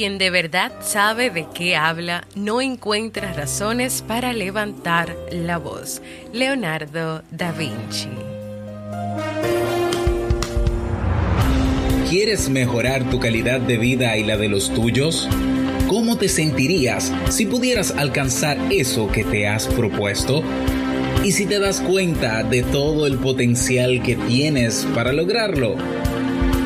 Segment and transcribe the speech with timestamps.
[0.00, 6.00] Quien de verdad sabe de qué habla no encuentra razones para levantar la voz.
[6.32, 8.08] Leonardo da Vinci.
[12.08, 15.28] ¿Quieres mejorar tu calidad de vida y la de los tuyos?
[15.86, 20.42] ¿Cómo te sentirías si pudieras alcanzar eso que te has propuesto?
[21.22, 25.76] ¿Y si te das cuenta de todo el potencial que tienes para lograrlo?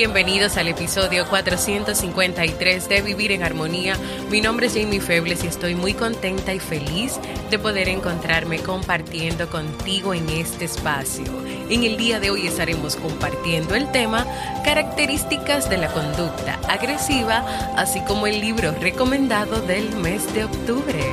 [0.00, 3.98] Bienvenidos al episodio 453 de Vivir en Armonía.
[4.30, 7.20] Mi nombre es Jamie Febles y estoy muy contenta y feliz
[7.50, 11.26] de poder encontrarme compartiendo contigo en este espacio.
[11.68, 14.26] En el día de hoy estaremos compartiendo el tema
[14.64, 17.44] Características de la conducta agresiva,
[17.76, 21.04] así como el libro recomendado del mes de octubre.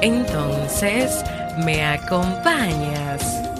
[0.00, 1.22] Entonces,
[1.58, 3.51] ¿me acompañas?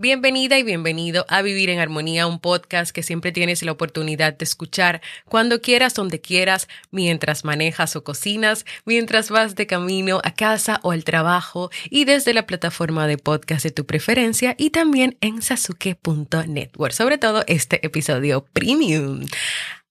[0.00, 4.44] Bienvenida y bienvenido a Vivir en Armonía, un podcast que siempre tienes la oportunidad de
[4.44, 10.78] escuchar cuando quieras, donde quieras, mientras manejas o cocinas, mientras vas de camino a casa
[10.84, 15.42] o al trabajo y desde la plataforma de podcast de tu preferencia y también en
[15.42, 19.26] sasuke.network, sobre todo este episodio premium.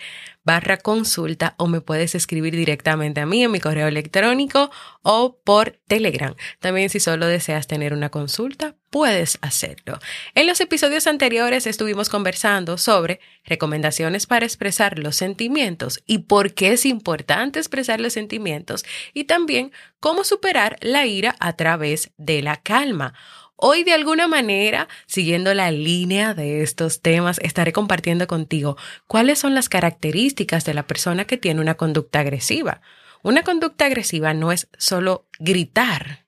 [0.45, 4.71] barra consulta o me puedes escribir directamente a mí en mi correo electrónico
[5.03, 6.35] o por Telegram.
[6.59, 9.99] También si solo deseas tener una consulta, puedes hacerlo.
[10.35, 16.73] En los episodios anteriores estuvimos conversando sobre recomendaciones para expresar los sentimientos y por qué
[16.73, 18.85] es importante expresar los sentimientos
[19.15, 23.15] y también cómo superar la ira a través de la calma.
[23.63, 29.55] Hoy de alguna manera, siguiendo la línea de estos temas, estaré compartiendo contigo cuáles son
[29.55, 32.81] las características de la persona que tiene una conducta agresiva.
[33.23, 36.25] Una conducta agresiva no es solo gritar,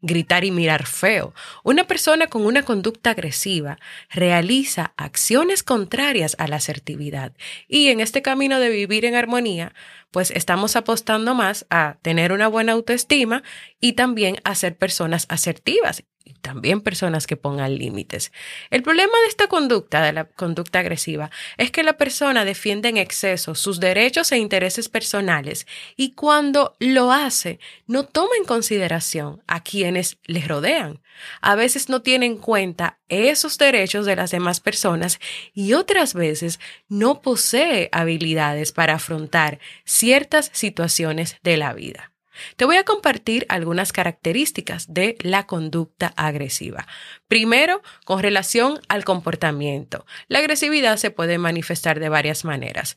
[0.00, 1.34] gritar y mirar feo.
[1.64, 7.32] Una persona con una conducta agresiva realiza acciones contrarias a la asertividad.
[7.66, 9.74] Y en este camino de vivir en armonía,
[10.12, 13.42] pues estamos apostando más a tener una buena autoestima
[13.80, 16.04] y también a ser personas asertivas
[16.34, 18.32] también personas que pongan límites.
[18.70, 22.96] El problema de esta conducta, de la conducta agresiva, es que la persona defiende en
[22.96, 25.66] exceso sus derechos e intereses personales
[25.96, 31.00] y cuando lo hace no toma en consideración a quienes les rodean.
[31.40, 35.18] A veces no tiene en cuenta esos derechos de las demás personas
[35.54, 42.12] y otras veces no posee habilidades para afrontar ciertas situaciones de la vida.
[42.56, 46.86] Te voy a compartir algunas características de la conducta agresiva.
[47.28, 50.06] Primero, con relación al comportamiento.
[50.28, 52.96] La agresividad se puede manifestar de varias maneras.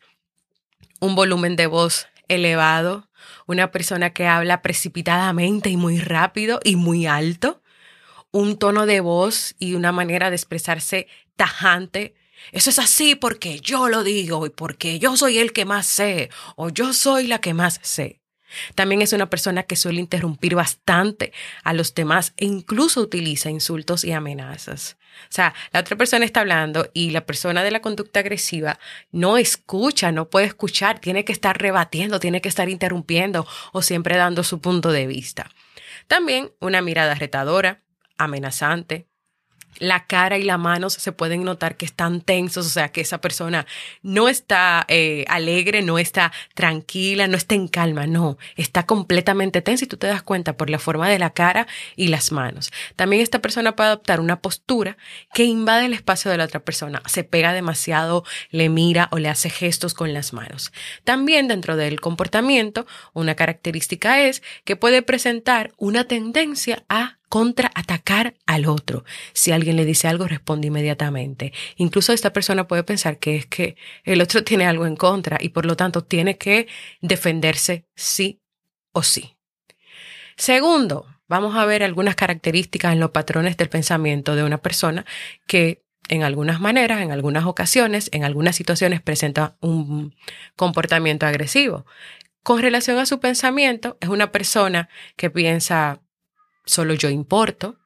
[1.00, 3.10] Un volumen de voz elevado,
[3.48, 7.62] una persona que habla precipitadamente y muy rápido y muy alto,
[8.32, 12.14] un tono de voz y una manera de expresarse tajante.
[12.52, 16.30] Eso es así porque yo lo digo y porque yo soy el que más sé
[16.56, 18.19] o yo soy la que más sé.
[18.76, 24.04] También es una persona que suele interrumpir bastante a los demás e incluso utiliza insultos
[24.04, 24.98] y amenazas.
[25.24, 28.80] O sea, la otra persona está hablando y la persona de la conducta agresiva
[29.12, 34.18] no escucha, no puede escuchar, tiene que estar rebatiendo, tiene que estar interrumpiendo o siempre
[34.18, 35.50] dando su punto de vista.
[36.08, 37.82] También una mirada retadora,
[38.18, 39.09] amenazante,
[39.78, 43.22] la cara y las manos se pueden notar que están tensos, o sea, que esa
[43.22, 43.66] persona
[44.02, 49.86] no está eh, alegre, no está tranquila, no está en calma, no, está completamente tensa
[49.86, 52.72] y tú te das cuenta por la forma de la cara y las manos.
[52.96, 54.98] También esta persona puede adoptar una postura
[55.34, 59.30] que invade el espacio de la otra persona, se pega demasiado, le mira o le
[59.30, 60.72] hace gestos con las manos.
[61.04, 68.66] También dentro del comportamiento, una característica es que puede presentar una tendencia a contraatacar al
[68.66, 69.06] otro.
[69.34, 71.54] Si alguien le dice algo, responde inmediatamente.
[71.78, 75.50] Incluso esta persona puede pensar que es que el otro tiene algo en contra y
[75.50, 76.68] por lo tanto tiene que
[77.02, 78.42] defenderse sí
[78.92, 79.38] o sí.
[80.36, 85.06] Segundo, vamos a ver algunas características en los patrones del pensamiento de una persona
[85.48, 90.16] que en algunas maneras, en algunas ocasiones, en algunas situaciones presenta un
[90.56, 91.86] comportamiento agresivo.
[92.42, 96.02] Con relación a su pensamiento, es una persona que piensa
[96.70, 97.78] solo yo importo.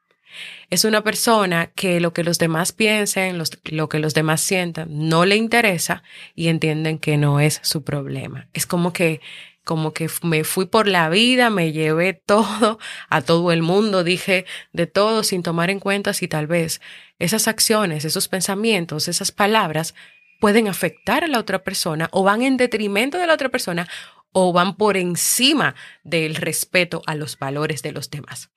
[0.70, 5.24] Es una persona que lo que los demás piensen, lo que los demás sientan, no
[5.24, 6.02] le interesa
[6.34, 8.48] y entienden que no es su problema.
[8.52, 9.20] Es como que,
[9.64, 12.78] como que me fui por la vida, me llevé todo
[13.08, 16.80] a todo el mundo, dije de todo sin tomar en cuenta si tal vez
[17.18, 19.94] esas acciones, esos pensamientos, esas palabras
[20.40, 23.88] pueden afectar a la otra persona o van en detrimento de la otra persona
[24.32, 28.50] o van por encima del respeto a los valores de los demás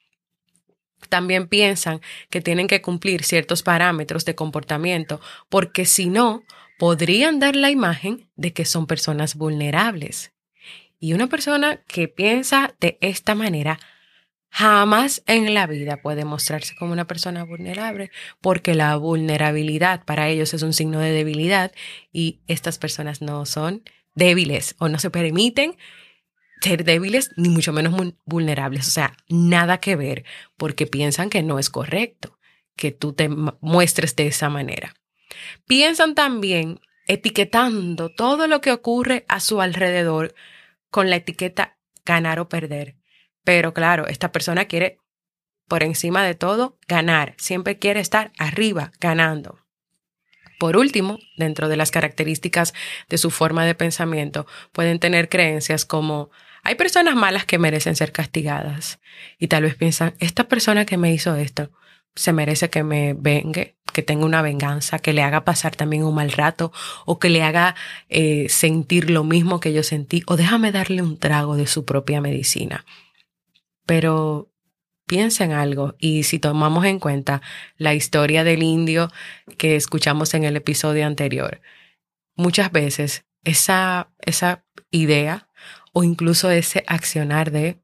[1.09, 6.43] también piensan que tienen que cumplir ciertos parámetros de comportamiento porque si no,
[6.77, 10.31] podrían dar la imagen de que son personas vulnerables.
[10.99, 13.79] Y una persona que piensa de esta manera
[14.49, 18.11] jamás en la vida puede mostrarse como una persona vulnerable
[18.41, 21.71] porque la vulnerabilidad para ellos es un signo de debilidad
[22.11, 23.83] y estas personas no son
[24.15, 25.75] débiles o no se permiten
[26.61, 27.93] ser débiles ni mucho menos
[28.25, 28.87] vulnerables.
[28.87, 30.25] O sea, nada que ver
[30.57, 32.37] porque piensan que no es correcto
[32.75, 34.93] que tú te muestres de esa manera.
[35.65, 40.35] Piensan también etiquetando todo lo que ocurre a su alrededor
[40.89, 42.95] con la etiqueta ganar o perder.
[43.43, 44.99] Pero claro, esta persona quiere,
[45.67, 47.33] por encima de todo, ganar.
[47.37, 49.59] Siempre quiere estar arriba, ganando.
[50.59, 52.73] Por último, dentro de las características
[53.09, 56.31] de su forma de pensamiento, pueden tener creencias como
[56.63, 58.99] hay personas malas que merecen ser castigadas
[59.37, 61.71] y tal vez piensan, esta persona que me hizo esto
[62.17, 66.15] se merece que me vengue, que tenga una venganza, que le haga pasar también un
[66.15, 66.71] mal rato
[67.05, 67.75] o que le haga
[68.09, 72.19] eh, sentir lo mismo que yo sentí o déjame darle un trago de su propia
[72.19, 72.85] medicina.
[73.85, 74.51] Pero
[75.05, 77.41] piensa en algo y si tomamos en cuenta
[77.77, 79.09] la historia del indio
[79.57, 81.61] que escuchamos en el episodio anterior,
[82.35, 85.46] muchas veces esa, esa idea
[85.97, 87.79] o incluso ese accionar de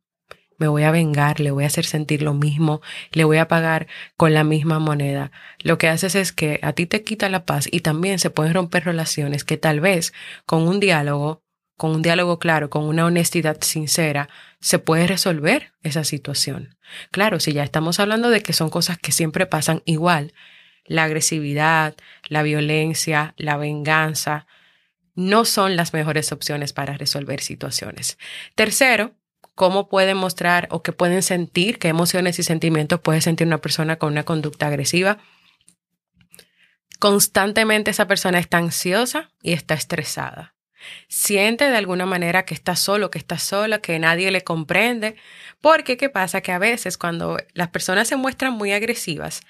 [0.60, 2.80] me voy a vengar, le voy a hacer sentir lo mismo,
[3.12, 3.88] le voy a pagar
[4.18, 5.32] con la misma moneda.
[5.58, 8.54] Lo que haces es que a ti te quita la paz y también se pueden
[8.54, 10.14] romper relaciones que tal vez
[10.46, 11.42] con un diálogo,
[11.76, 14.30] con un diálogo claro, con una honestidad sincera,
[14.60, 16.78] se puede resolver esa situación.
[17.10, 20.34] Claro, si ya estamos hablando de que son cosas que siempre pasan igual,
[20.86, 21.96] la agresividad,
[22.28, 24.46] la violencia, la venganza,
[25.16, 28.18] no son las mejores opciones para resolver situaciones.
[28.56, 29.14] Tercero,
[29.56, 33.98] cómo pueden mostrar o qué pueden sentir, qué emociones y sentimientos puede sentir una persona
[33.98, 35.20] con una conducta agresiva.
[37.00, 40.56] Constantemente esa persona está ansiosa y está estresada.
[41.08, 45.16] Siente de alguna manera que está solo, que está sola, que nadie le comprende.
[45.62, 46.42] Porque, ¿qué pasa?
[46.42, 49.42] Que a veces cuando las personas se muestran muy agresivas,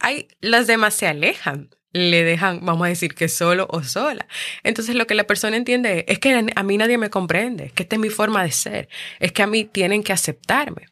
[0.00, 4.26] hay, las demás se alejan le dejan, vamos a decir, que solo o sola.
[4.62, 7.96] Entonces lo que la persona entiende es que a mí nadie me comprende, que esta
[7.96, 8.88] es mi forma de ser,
[9.20, 10.88] es que a mí tienen que aceptarme.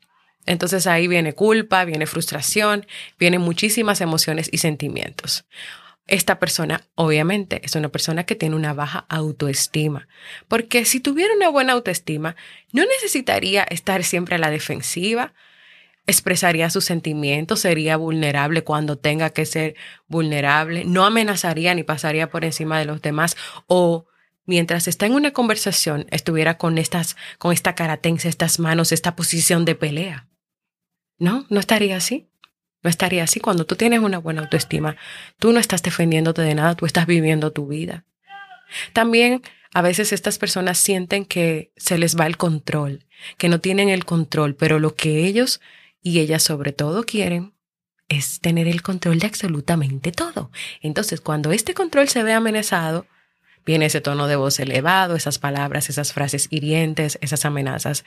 [0.46, 2.86] Entonces ahí viene culpa, viene frustración,
[3.18, 5.44] vienen muchísimas emociones y sentimientos.
[6.06, 10.08] Esta persona obviamente es una persona que tiene una baja autoestima,
[10.48, 12.34] porque si tuviera una buena autoestima,
[12.72, 15.34] no necesitaría estar siempre a la defensiva,
[16.06, 19.76] expresaría sus sentimientos, sería vulnerable cuando tenga que ser
[20.08, 24.06] vulnerable, no amenazaría ni pasaría por encima de los demás o
[24.46, 29.14] mientras está en una conversación estuviera con estas con esta cara tensa, estas manos, esta
[29.14, 30.28] posición de pelea.
[31.18, 32.26] No, no estaría así.
[32.82, 34.96] No estaría así cuando tú tienes una buena autoestima.
[35.38, 38.04] Tú no estás defendiéndote de nada, tú estás viviendo tu vida.
[38.94, 39.42] También
[39.74, 44.04] a veces estas personas sienten que se les va el control, que no tienen el
[44.04, 45.60] control, pero lo que ellos
[46.02, 47.54] y ellas sobre todo quieren
[48.08, 50.50] es tener el control de absolutamente todo.
[50.82, 53.06] Entonces, cuando este control se ve amenazado,
[53.64, 58.04] viene ese tono de voz elevado, esas palabras, esas frases hirientes, esas amenazas.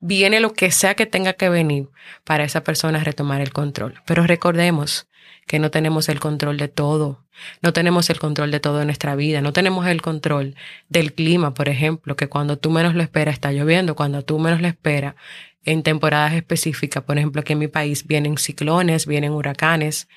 [0.00, 1.88] viene lo que sea que tenga que venir
[2.24, 3.94] para esa persona retomar el control.
[4.06, 5.06] Pero recordemos
[5.46, 7.24] que no tenemos el control de todo,
[7.60, 10.56] no tenemos el control de todo en nuestra vida, no tenemos el control
[10.88, 14.60] del clima, por ejemplo, que cuando tú menos lo esperas está lloviendo, cuando tú menos
[14.60, 15.14] lo esperas
[15.64, 20.08] en temporadas específicas, por ejemplo, aquí en mi país vienen ciclones, vienen huracanes,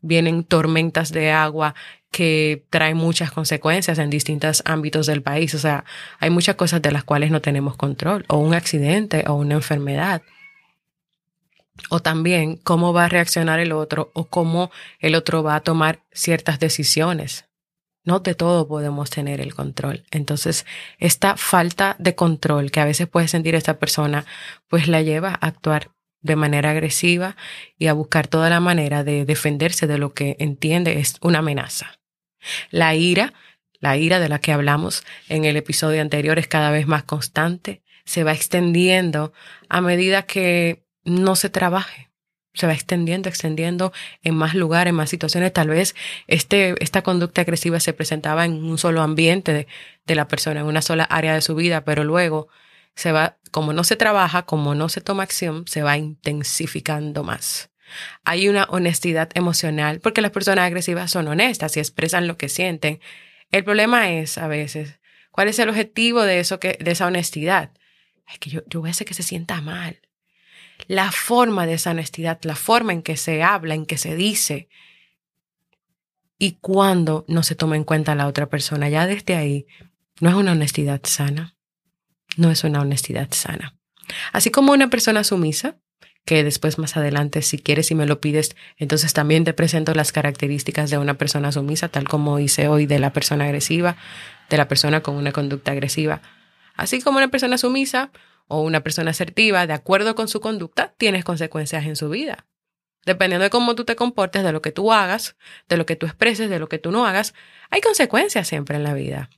[0.00, 1.74] vienen tormentas de agua
[2.10, 5.54] que traen muchas consecuencias en distintos ámbitos del país.
[5.54, 5.84] O sea,
[6.20, 10.22] hay muchas cosas de las cuales no tenemos control, o un accidente o una enfermedad.
[11.90, 14.70] O también cómo va a reaccionar el otro o cómo
[15.00, 17.46] el otro va a tomar ciertas decisiones.
[18.04, 20.04] No de todo podemos tener el control.
[20.10, 20.66] Entonces,
[20.98, 24.26] esta falta de control que a veces puede sentir esta persona,
[24.68, 27.36] pues la lleva a actuar de manera agresiva
[27.78, 31.98] y a buscar toda la manera de defenderse de lo que entiende es una amenaza.
[32.70, 33.32] La ira,
[33.80, 37.82] la ira de la que hablamos en el episodio anterior es cada vez más constante,
[38.04, 39.32] se va extendiendo
[39.68, 42.10] a medida que no se trabaje
[42.54, 43.92] se va extendiendo, extendiendo
[44.22, 45.52] en más lugares, en más situaciones.
[45.52, 45.94] Tal vez
[46.28, 49.66] este, esta conducta agresiva se presentaba en un solo ambiente de,
[50.06, 52.48] de, la persona, en una sola área de su vida, pero luego
[52.94, 57.70] se va, como no se trabaja, como no se toma acción, se va intensificando más.
[58.24, 63.00] Hay una honestidad emocional, porque las personas agresivas son honestas y expresan lo que sienten.
[63.50, 65.00] El problema es, a veces,
[65.32, 67.72] ¿cuál es el objetivo de eso que, de esa honestidad?
[68.32, 70.00] Es que yo, yo voy a hacer que se sienta mal
[70.86, 74.68] la forma de esa honestidad, la forma en que se habla, en que se dice
[76.38, 78.88] y cuando no se toma en cuenta la otra persona.
[78.88, 79.66] Ya desde ahí
[80.20, 81.56] no es una honestidad sana,
[82.36, 83.76] no es una honestidad sana.
[84.32, 85.76] Así como una persona sumisa,
[86.24, 90.12] que después más adelante, si quieres y me lo pides, entonces también te presento las
[90.12, 93.96] características de una persona sumisa, tal como hice hoy de la persona agresiva,
[94.48, 96.22] de la persona con una conducta agresiva.
[96.76, 98.10] Así como una persona sumisa,
[98.46, 102.46] o una persona asertiva, de acuerdo con su conducta, tienes consecuencias en su vida.
[103.06, 105.36] Dependiendo de cómo tú te comportes, de lo que tú hagas,
[105.68, 107.34] de lo que tú expreses, de lo que tú no hagas,
[107.70, 109.30] hay consecuencias siempre en la vida.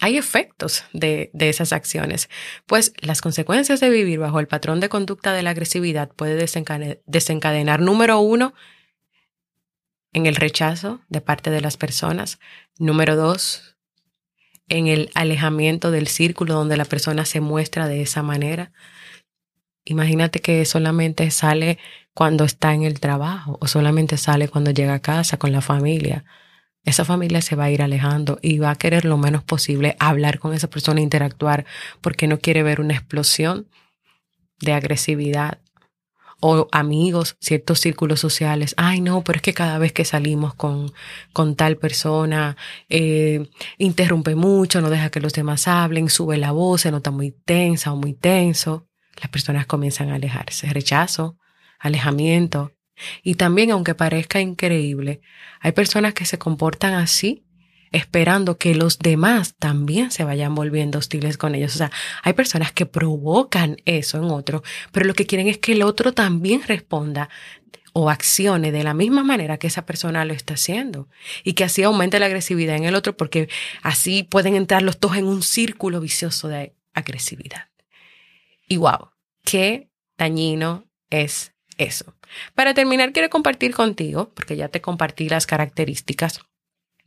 [0.00, 2.28] Hay efectos de, de, esas acciones,
[2.66, 6.98] pues las consecuencias de vivir bajo el patrón de conducta de la agresividad puede desencadenar,
[7.06, 8.52] desencadenar número uno,
[10.12, 12.38] en el rechazo de parte de las personas,
[12.78, 13.77] número dos,
[14.68, 18.72] en el alejamiento del círculo donde la persona se muestra de esa manera.
[19.84, 21.78] Imagínate que solamente sale
[22.12, 26.24] cuando está en el trabajo o solamente sale cuando llega a casa con la familia.
[26.84, 30.38] Esa familia se va a ir alejando y va a querer lo menos posible hablar
[30.38, 31.64] con esa persona, interactuar,
[32.00, 33.66] porque no quiere ver una explosión
[34.60, 35.58] de agresividad
[36.40, 40.92] o amigos, ciertos círculos sociales, ay no, pero es que cada vez que salimos con,
[41.32, 42.56] con tal persona,
[42.88, 47.32] eh, interrumpe mucho, no deja que los demás hablen, sube la voz, se nota muy
[47.32, 48.86] tensa o muy tenso,
[49.20, 51.36] las personas comienzan a alejarse, rechazo,
[51.78, 52.72] alejamiento.
[53.22, 55.20] Y también, aunque parezca increíble,
[55.60, 57.47] hay personas que se comportan así
[57.92, 61.74] esperando que los demás también se vayan volviendo hostiles con ellos.
[61.74, 61.90] O sea,
[62.22, 66.12] hay personas que provocan eso en otro, pero lo que quieren es que el otro
[66.12, 67.28] también responda
[67.92, 71.08] o accione de la misma manera que esa persona lo está haciendo
[71.42, 73.48] y que así aumente la agresividad en el otro porque
[73.82, 77.68] así pueden entrar los dos en un círculo vicioso de agresividad.
[78.68, 79.10] Y wow,
[79.44, 82.14] qué dañino es eso.
[82.54, 86.40] Para terminar, quiero compartir contigo, porque ya te compartí las características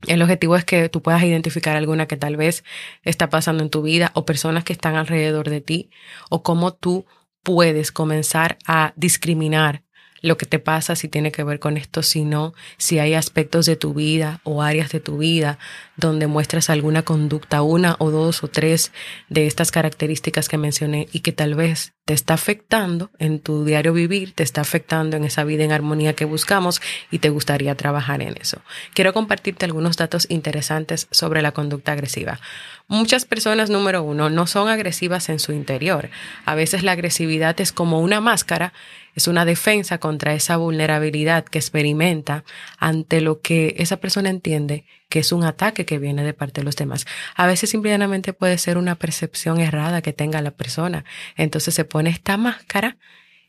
[0.07, 2.63] el objetivo es que tú puedas identificar alguna que tal vez
[3.03, 5.89] está pasando en tu vida o personas que están alrededor de ti
[6.29, 7.05] o cómo tú
[7.43, 9.83] puedes comenzar a discriminar
[10.21, 13.65] lo que te pasa si tiene que ver con esto, si no, si hay aspectos
[13.65, 15.57] de tu vida o áreas de tu vida
[15.97, 18.91] donde muestras alguna conducta, una o dos o tres
[19.29, 23.93] de estas características que mencioné y que tal vez te está afectando en tu diario
[23.93, 28.21] vivir, te está afectando en esa vida en armonía que buscamos y te gustaría trabajar
[28.21, 28.61] en eso.
[28.93, 32.39] Quiero compartirte algunos datos interesantes sobre la conducta agresiva.
[32.87, 36.09] Muchas personas, número uno, no son agresivas en su interior.
[36.45, 38.73] A veces la agresividad es como una máscara
[39.15, 42.43] es una defensa contra esa vulnerabilidad que experimenta
[42.77, 46.65] ante lo que esa persona entiende que es un ataque que viene de parte de
[46.65, 47.05] los demás.
[47.35, 51.03] A veces simplemente puede ser una percepción errada que tenga la persona.
[51.35, 52.97] Entonces se pone esta máscara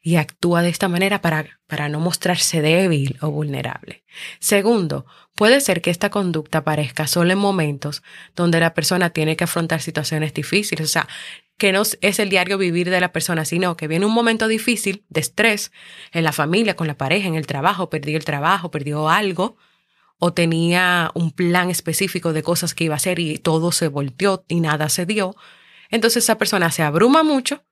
[0.04, 4.02] y actúa de esta manera para, para no mostrarse débil o vulnerable.
[4.40, 8.02] Segundo, puede ser que esta conducta aparezca solo en momentos
[8.34, 10.84] donde la persona tiene que afrontar situaciones difíciles.
[10.84, 11.06] O sea,
[11.62, 15.04] que no es el diario vivir de la persona, sino que viene un momento difícil
[15.10, 15.70] de estrés
[16.10, 19.56] en la familia, con la pareja, en el trabajo, perdió el trabajo, perdió algo,
[20.18, 24.44] o tenía un plan específico de cosas que iba a hacer y todo se volteó
[24.48, 25.36] y nada se dio.
[25.88, 27.62] Entonces esa persona se abruma mucho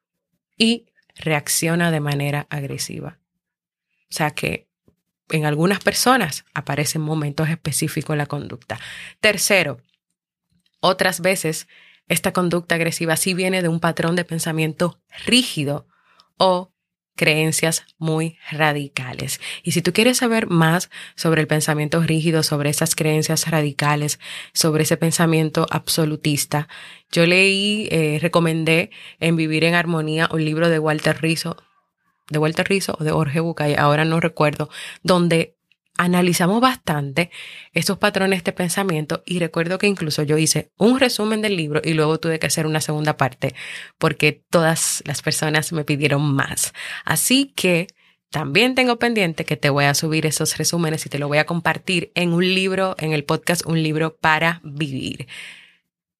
[0.56, 3.18] y reacciona de manera agresiva.
[4.08, 4.68] O sea que
[5.30, 8.78] en algunas personas aparecen momentos específicos en la conducta.
[9.18, 9.80] Tercero,
[10.78, 11.66] otras veces
[12.10, 15.86] esta conducta agresiva sí viene de un patrón de pensamiento rígido
[16.36, 16.72] o
[17.14, 19.40] creencias muy radicales.
[19.62, 24.18] Y si tú quieres saber más sobre el pensamiento rígido, sobre esas creencias radicales,
[24.52, 26.66] sobre ese pensamiento absolutista,
[27.12, 28.90] yo leí, eh, recomendé
[29.20, 31.58] en Vivir en Armonía un libro de Walter Rizzo,
[32.28, 34.68] de Walter Rizzo o de Jorge Bucay, ahora no recuerdo,
[35.04, 35.59] donde
[36.00, 37.30] analizamos bastante
[37.72, 41.92] esos patrones de pensamiento y recuerdo que incluso yo hice un resumen del libro y
[41.92, 43.54] luego tuve que hacer una segunda parte
[43.98, 46.72] porque todas las personas me pidieron más.
[47.04, 47.88] Así que
[48.30, 51.44] también tengo pendiente que te voy a subir esos resúmenes y te lo voy a
[51.44, 55.28] compartir en un libro, en el podcast Un libro para vivir,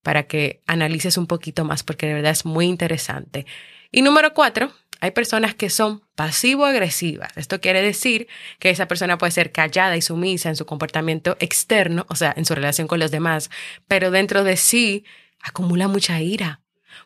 [0.03, 3.47] para que analices un poquito más porque de verdad es muy interesante.
[3.91, 7.33] Y número cuatro, hay personas que son pasivo-agresivas.
[7.37, 8.29] Esto quiere decir
[8.59, 12.45] que esa persona puede ser callada y sumisa en su comportamiento externo, o sea, en
[12.45, 13.51] su relación con los demás,
[13.89, 15.05] pero dentro de sí
[15.41, 16.61] acumula mucha ira,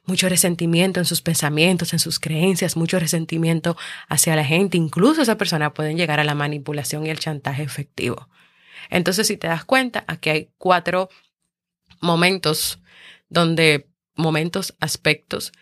[0.04, 3.76] mucho resentimiento en sus pensamientos, en sus creencias, mucho resentimiento
[4.08, 4.76] hacia la gente.
[4.76, 8.28] Incluso esa persona puede llegar a la manipulación y el chantaje efectivo.
[8.90, 11.08] Entonces, si te das cuenta, aquí hay cuatro
[12.00, 12.80] momentos
[13.28, 15.52] donde, momentos, aspectos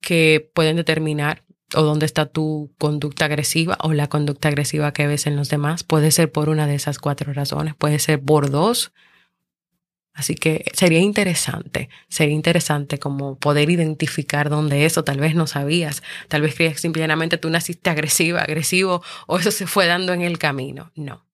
[0.00, 1.45] que pueden determinar
[1.76, 5.84] o dónde está tu conducta agresiva o la conducta agresiva que ves en los demás.
[5.84, 8.92] Puede ser por una de esas cuatro razones, puede ser por dos.
[10.14, 16.02] Así que sería interesante, sería interesante como poder identificar dónde eso tal vez no sabías,
[16.28, 20.38] tal vez creías simplemente tú naciste agresiva, agresivo o eso se fue dando en el
[20.38, 20.90] camino.
[20.94, 21.26] No.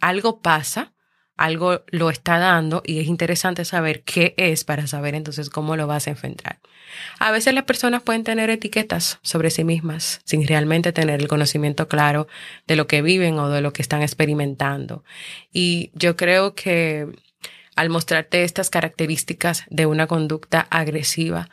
[0.00, 0.94] Algo pasa
[1.40, 5.86] algo lo está dando y es interesante saber qué es para saber entonces cómo lo
[5.86, 6.58] vas a enfrentar.
[7.18, 11.88] A veces las personas pueden tener etiquetas sobre sí mismas sin realmente tener el conocimiento
[11.88, 12.28] claro
[12.66, 15.02] de lo que viven o de lo que están experimentando.
[15.50, 17.08] Y yo creo que
[17.74, 21.48] al mostrarte estas características de una conducta agresiva,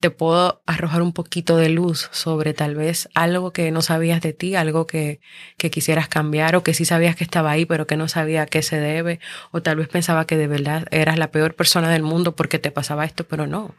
[0.00, 4.32] te puedo arrojar un poquito de luz sobre tal vez algo que no sabías de
[4.32, 5.20] ti, algo que,
[5.58, 8.46] que quisieras cambiar o que sí sabías que estaba ahí pero que no sabía a
[8.46, 12.02] qué se debe o tal vez pensaba que de verdad eras la peor persona del
[12.02, 13.74] mundo porque te pasaba esto, pero no.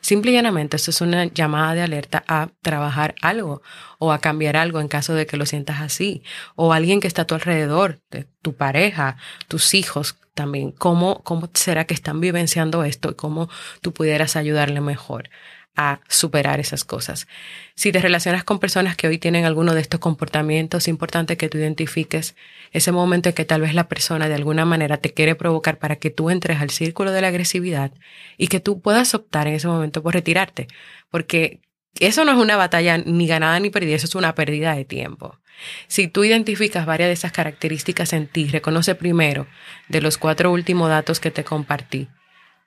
[0.00, 3.62] Simple y llanamente, esto es una llamada de alerta a trabajar algo
[3.98, 6.22] o a cambiar algo en caso de que lo sientas así.
[6.56, 8.00] O alguien que está a tu alrededor,
[8.42, 9.16] tu pareja,
[9.48, 10.72] tus hijos también.
[10.72, 13.48] ¿Cómo, ¿Cómo será que están vivenciando esto y cómo
[13.80, 15.30] tú pudieras ayudarle mejor?
[15.76, 17.26] A superar esas cosas.
[17.74, 21.48] Si te relacionas con personas que hoy tienen alguno de estos comportamientos, es importante que
[21.48, 22.36] tú identifiques
[22.70, 25.96] ese momento en que tal vez la persona de alguna manera te quiere provocar para
[25.96, 27.92] que tú entres al círculo de la agresividad
[28.36, 30.68] y que tú puedas optar en ese momento por retirarte,
[31.10, 31.60] porque
[31.98, 35.38] eso no es una batalla ni ganada ni perdida, eso es una pérdida de tiempo.
[35.86, 39.46] Si tú identificas varias de esas características en ti, reconoce primero
[39.88, 42.08] de los cuatro últimos datos que te compartí,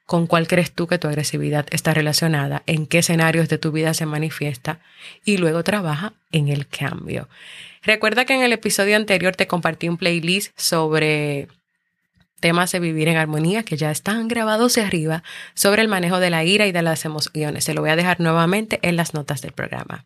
[0.07, 3.93] con cuál crees tú que tu agresividad está relacionada, en qué escenarios de tu vida
[3.93, 4.79] se manifiesta
[5.25, 7.27] y luego trabaja en el cambio.
[7.83, 11.49] Recuerda que en el episodio anterior te compartí un playlist sobre
[12.39, 15.23] temas de vivir en armonía que ya están grabados arriba
[15.55, 17.65] sobre el manejo de la ira y de las emociones.
[17.65, 20.05] Se lo voy a dejar nuevamente en las notas del programa.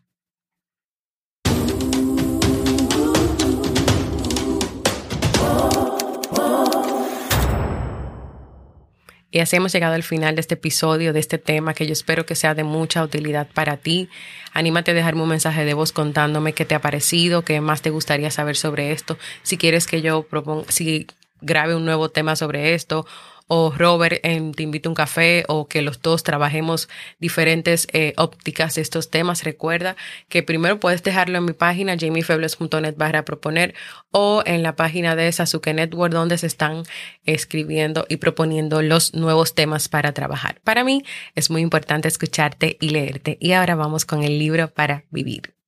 [9.32, 12.26] Y así hemos llegado al final de este episodio, de este tema que yo espero
[12.26, 14.10] que sea de mucha utilidad para ti.
[14.52, 17.88] Anímate a dejarme un mensaje de voz contándome qué te ha parecido, qué más te
[17.88, 19.18] gustaría saber sobre esto.
[19.42, 21.06] Si quieres que yo proponga, si
[21.40, 23.06] grabe un nuevo tema sobre esto
[23.54, 26.88] o Robert te invito a un café o que los dos trabajemos
[27.18, 29.94] diferentes eh, ópticas de estos temas, recuerda
[30.30, 33.74] que primero puedes dejarlo en mi página jamiefebles.net barra proponer
[34.10, 36.84] o en la página de Sasuke Network donde se están
[37.26, 40.62] escribiendo y proponiendo los nuevos temas para trabajar.
[40.64, 41.02] Para mí
[41.34, 43.36] es muy importante escucharte y leerte.
[43.38, 45.61] Y ahora vamos con el libro para vivir.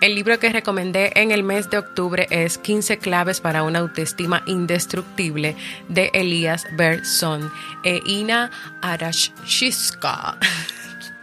[0.00, 4.44] El libro que recomendé en el mes de octubre es 15 claves para una autoestima
[4.46, 5.56] indestructible
[5.88, 7.50] de Elías Berson
[7.82, 10.38] e Ina Arashishka.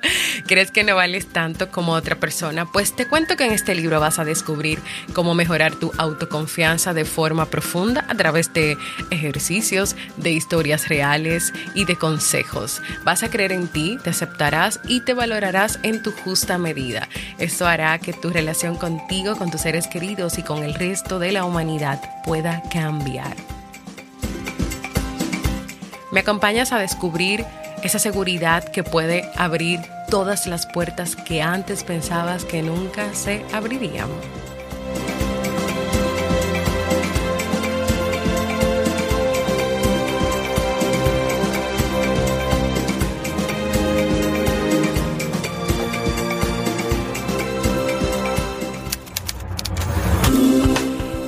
[0.48, 2.66] ¿Crees que no vales tanto como otra persona?
[2.66, 4.80] Pues te cuento que en este libro vas a descubrir
[5.14, 8.78] cómo mejorar tu autoconfianza de forma profunda a través de
[9.12, 12.82] ejercicios, de historias reales y de consejos.
[13.04, 17.08] Vas a creer en ti, te aceptarás y te valorarás en tu justa medida.
[17.38, 21.32] Esto hará que tu relación contigo, con tus seres queridos y con el resto de
[21.32, 23.36] la humanidad pueda cambiar.
[26.12, 27.46] ¿Me acompañas a descubrir
[27.84, 34.10] esa seguridad que puede abrir todas las puertas que antes pensabas que nunca se abrirían.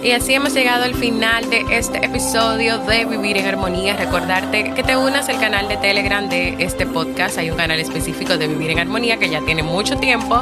[0.07, 3.97] Y así hemos llegado al final de este episodio de Vivir en Armonía.
[3.97, 7.37] Recordarte que te unas al canal de Telegram de este podcast.
[7.37, 10.41] Hay un canal específico de Vivir en Armonía que ya tiene mucho tiempo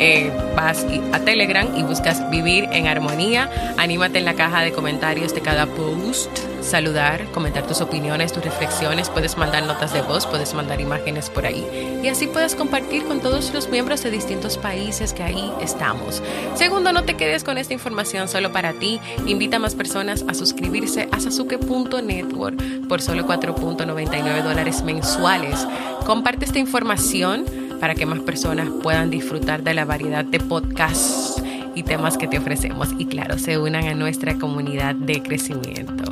[0.00, 3.50] eh, vas a Telegram y buscas Vivir en Armonía.
[3.76, 6.30] Anímate en la caja de comentarios de cada post,
[6.60, 9.08] saludar, comentar tus opiniones, tus reflexiones.
[9.08, 12.00] Puedes mandar notas de voz, puedes mandar imágenes por ahí.
[12.02, 16.22] Y así puedes compartir con todos los miembros de distintos países que ahí estamos.
[16.54, 19.00] Segundo, no te quedes con esta información solo para ti.
[19.26, 25.66] Invita a más personas a suscribirse a sasuke.network por solo 4.99 dólares mensuales.
[26.04, 31.42] Comparte esta información para que más personas puedan disfrutar de la variedad de podcasts
[31.74, 36.04] y temas que te ofrecemos y claro, se unan a nuestra comunidad de crecimiento.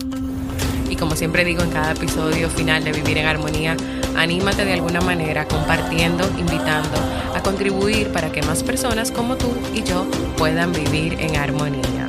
[0.90, 3.76] Y como siempre digo en cada episodio final de Vivir en Armonía,
[4.16, 6.98] anímate de alguna manera compartiendo, invitando
[7.34, 12.08] a contribuir para que más personas como tú y yo puedan vivir en armonía.